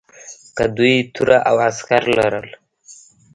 [0.55, 2.47] که دوی توره او عسکر لرل.